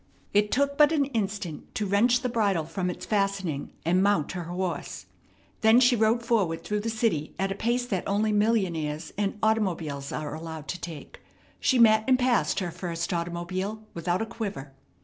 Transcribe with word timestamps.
It 0.33 0.51
took 0.51 0.79
but 0.79 0.91
an 0.91 1.05
instant 1.05 1.75
to 1.75 1.85
wrench 1.85 2.21
the 2.21 2.27
bridle 2.27 2.65
from 2.65 2.89
its 2.89 3.05
fastening 3.05 3.71
and 3.85 4.01
mount 4.01 4.31
her 4.31 4.45
horse; 4.45 5.05
then 5.61 5.79
she 5.79 5.95
rode 5.95 6.25
forward 6.25 6.63
through 6.63 6.79
the 6.79 6.89
city 6.89 7.35
at 7.37 7.51
a 7.51 7.55
pace 7.55 7.85
that 7.85 8.07
only 8.07 8.31
millionaires 8.31 9.13
and 9.15 9.37
automobiles 9.43 10.11
are 10.11 10.33
allowed 10.33 10.67
to 10.69 10.81
take. 10.81 11.21
She 11.59 11.77
met 11.77 12.03
and 12.07 12.17
passed 12.17 12.61
her 12.61 12.71
first 12.71 13.13
automobile 13.13 13.83
without 13.93 14.23
a 14.23 14.25
quiver. 14.25 14.73